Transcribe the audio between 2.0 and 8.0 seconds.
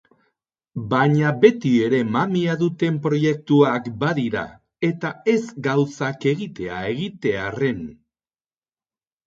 mamia duten proiektuak badira, eta ez gauzak egitea egitearren.